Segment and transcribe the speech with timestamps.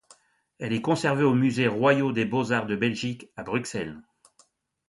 [0.57, 4.01] Elle est conservée aux musées royaux des Beaux-Arts de Belgique, à Bruxelles.